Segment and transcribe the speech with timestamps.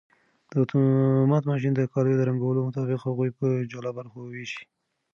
[0.51, 4.63] دا اتومات ماشین د کالیو د رنګونو مطابق هغوی په جلا برخو ویشي.